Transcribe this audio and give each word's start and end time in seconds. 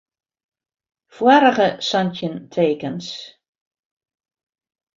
Foarige 1.15 1.67
santjin 1.89 2.35
tekens. 2.53 3.07